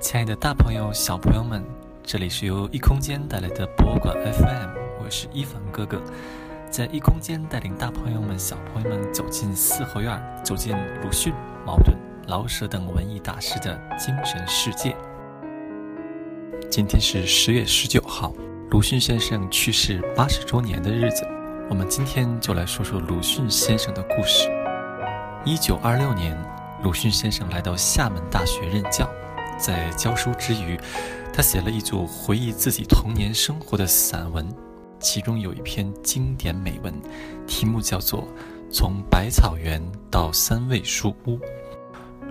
[0.00, 1.64] 亲爱的大朋友、小朋友们，
[2.02, 4.68] 这里是由异空间带来的博物馆 FM，
[5.00, 6.02] 我是一凡哥哥，
[6.68, 11.32] 在异空间带领大朋友们、小朋友们走进四合院，走进鲁迅、
[11.64, 11.96] 茅盾、
[12.26, 14.96] 老舍等文艺大师的精神世界。
[16.68, 18.32] 今天是十月十九号，
[18.70, 21.24] 鲁迅先生去世八十周年的日子，
[21.68, 24.48] 我们今天就来说说鲁迅先生的故事。
[25.44, 26.36] 一九二六年，
[26.82, 29.08] 鲁迅先生来到厦门大学任教。
[29.60, 30.80] 在教书之余，
[31.32, 34.48] 他写了一组回忆自己童年生活的散文，
[34.98, 36.92] 其中有一篇经典美文，
[37.46, 38.22] 题目叫做
[38.72, 39.80] 《从百草园
[40.10, 41.36] 到三味书屋》。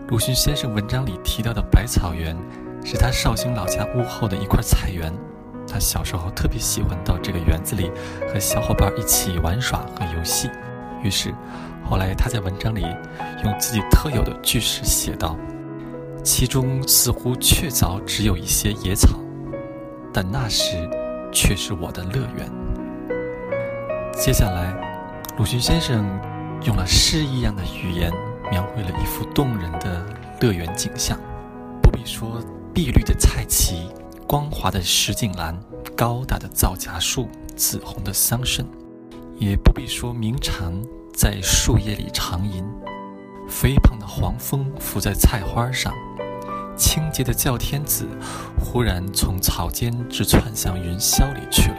[0.07, 2.35] 鲁迅先生文章里提到的百草园，
[2.83, 5.13] 是他绍兴老家屋后的一块菜园。
[5.71, 7.91] 他小时候特别喜欢到这个园子里
[8.33, 10.49] 和小伙伴一起玩耍和游戏，
[11.03, 11.31] 于是
[11.87, 12.81] 后来他在文章里
[13.43, 15.37] 用自己特有的句式写道。
[16.23, 19.19] 其中似乎确凿只有一些野草，
[20.13, 20.89] 但那时
[21.31, 22.49] 却是我的乐园。
[24.13, 24.73] 接下来，
[25.37, 26.05] 鲁迅先生
[26.65, 28.11] 用了诗一样的语言，
[28.51, 30.05] 描绘了一幅动人的
[30.41, 31.17] 乐园景象。
[31.81, 32.41] 不必说
[32.73, 33.89] 碧绿的菜畦、
[34.27, 35.57] 光滑的石井栏、
[35.95, 38.65] 高大的皂荚树、紫红的桑葚，
[39.37, 40.71] 也不必说鸣蝉
[41.13, 42.63] 在树叶里长吟，
[43.47, 45.93] 肥胖的黄蜂伏在菜花上。
[46.79, 48.07] 清洁的叫天子
[48.57, 51.77] 忽然从草间直窜向云霄里去了，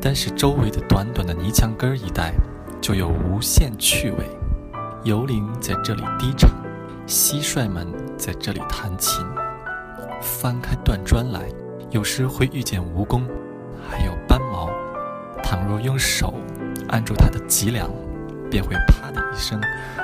[0.00, 2.32] 但是周围的短短的泥墙根一带
[2.80, 4.24] 就有无限趣味。
[5.04, 6.50] 游灵在这里低唱，
[7.06, 9.22] 蟋蟀们在这里弹琴。
[10.22, 11.42] 翻开断砖来，
[11.90, 13.22] 有时会遇见蜈蚣，
[13.88, 14.70] 还有斑毛。
[15.42, 16.34] 倘若用手
[16.88, 17.90] 按住它的脊梁，
[18.50, 19.60] 便会啪的一声，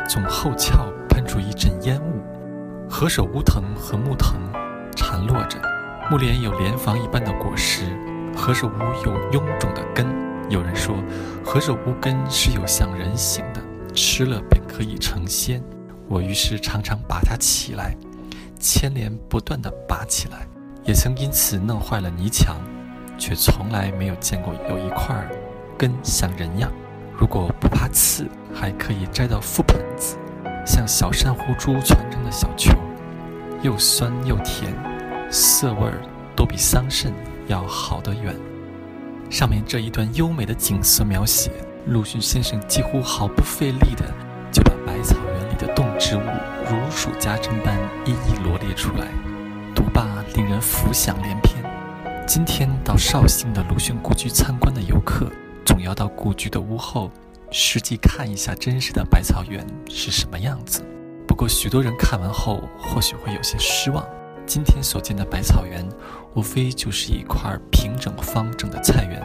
[0.08, 2.22] 从后窍喷出一阵烟雾。
[2.88, 4.36] 何首乌藤和木藤
[4.94, 5.58] 缠络着，
[6.10, 7.84] 木莲有莲房一般的果实，
[8.34, 10.06] 何首乌有臃肿的根。
[10.48, 10.94] 有人说，
[11.44, 13.60] 何首乌根是有像人形的，
[13.92, 15.62] 吃了便可以成仙。
[16.08, 17.94] 我于是常常拔它起来，
[18.58, 20.46] 牵连不断地拔起来，
[20.84, 22.56] 也曾因此弄坏了泥墙，
[23.18, 25.28] 却从来没有见过有一块
[25.76, 26.70] 根像人样。
[27.18, 30.16] 如果不怕刺，还可以摘到覆盆子。
[30.64, 32.72] 像小珊瑚珠攒成的小球，
[33.62, 34.72] 又酸又甜，
[35.30, 36.00] 涩味儿
[36.34, 37.10] 都比桑葚
[37.46, 38.34] 要好得远。
[39.30, 41.50] 上面这一段优美的景色描写，
[41.86, 44.04] 鲁迅先生几乎毫不费力地
[44.52, 46.20] 就把百草园里的动植物
[46.68, 49.08] 如数家珍般一一罗列出来，
[49.74, 51.64] 读罢令人浮想联翩。
[52.26, 55.30] 今天到绍兴的鲁迅故居参观的游客，
[55.64, 57.10] 总要到故居的屋后。
[57.52, 60.84] 实际看一下真实的百草园是什么样子。
[61.36, 64.02] 不过，许多人看完后或许会有些失望。
[64.46, 65.86] 今天所见的百草园，
[66.34, 69.22] 无非就是一块平整方正的菜园，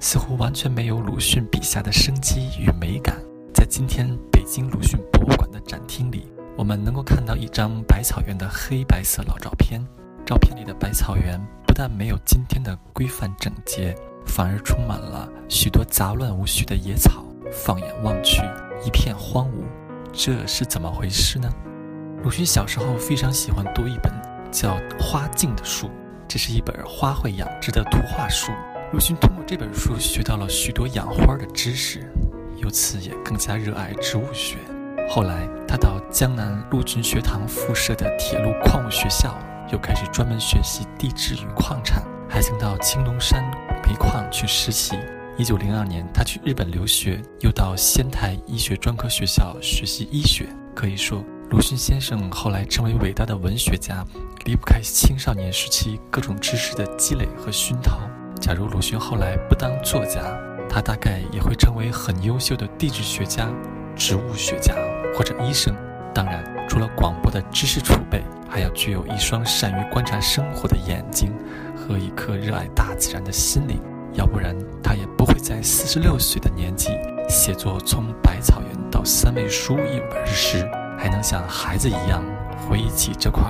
[0.00, 3.16] 似乎完全没有鲁迅笔下的生机与美感。
[3.52, 9.84] 在今天北京鲁迅博物馆的展厅里，我们能够看到一张百草园的黑白色老照片。
[10.24, 17.24] 照片里的百草园不但没有今天的规范整洁，反而充满了许多杂乱无序的野草。
[17.50, 18.42] 放眼望去，
[18.84, 19.64] 一片荒芜，
[20.12, 21.48] 这是怎么回事呢？
[22.22, 24.12] 鲁迅小时候非常喜欢读一本
[24.50, 25.90] 叫《花镜》的书，
[26.26, 28.50] 这是一本花卉养殖的图画书。
[28.92, 32.10] 鲁迅通过这本书学到了许多养花的知识，
[32.56, 34.56] 由此也更加热爱植物学。
[35.08, 39.38] 后来，他到江南陆军学堂附设的铁路矿物学校，
[39.70, 43.42] 又开始专门学习地质与矿产，还曾到青龙山
[43.86, 44.98] 煤矿去实习。
[45.38, 50.48] 一九零二年，他去日本留学，又到仙台医学专科学校学习医学。
[50.74, 54.04] 可以说，鲁迅先生后来成为伟大的文学家，
[54.46, 58.00] 离不开青少年时期各种知识的积累和熏陶。
[58.40, 60.36] 假如鲁迅后来不当作家，
[60.68, 63.48] 他大概也会成为很优秀的地质学家、
[63.94, 64.74] 植物学家
[65.14, 65.72] 或者医生。
[66.12, 71.32] 当然，除了广博的知识储备，还要具有一双善于观察生活的眼睛
[71.76, 73.80] 和一颗热爱大自然的心灵。
[74.14, 76.90] 要不然，他也不会在四十六岁的年纪
[77.28, 80.68] 写作《从百草园到三味书》一本诗，
[80.98, 82.24] 还能像孩子一样
[82.68, 83.42] 回忆起这块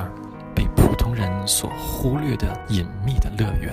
[0.54, 3.72] 被普通人所忽略的隐秘的乐园。